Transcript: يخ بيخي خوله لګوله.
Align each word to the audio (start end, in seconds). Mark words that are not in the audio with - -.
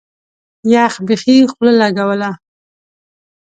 يخ 0.73 0.93
بيخي 1.07 1.37
خوله 1.51 1.73
لګوله. 1.81 2.29